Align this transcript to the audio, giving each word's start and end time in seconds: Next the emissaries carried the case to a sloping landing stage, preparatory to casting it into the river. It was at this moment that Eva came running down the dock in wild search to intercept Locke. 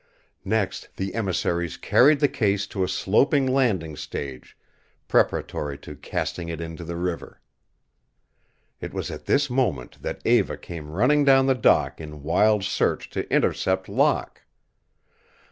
Next 0.43 0.89
the 0.95 1.13
emissaries 1.13 1.77
carried 1.77 2.21
the 2.21 2.27
case 2.27 2.65
to 2.65 2.83
a 2.83 2.87
sloping 2.89 3.45
landing 3.45 3.95
stage, 3.95 4.57
preparatory 5.07 5.77
to 5.77 5.95
casting 5.95 6.49
it 6.49 6.59
into 6.59 6.83
the 6.83 6.95
river. 6.95 7.39
It 8.79 8.95
was 8.95 9.11
at 9.11 9.25
this 9.25 9.47
moment 9.47 10.01
that 10.01 10.25
Eva 10.25 10.57
came 10.57 10.89
running 10.89 11.23
down 11.23 11.45
the 11.45 11.53
dock 11.53 12.01
in 12.01 12.23
wild 12.23 12.63
search 12.63 13.11
to 13.11 13.31
intercept 13.31 13.87
Locke. 13.87 14.41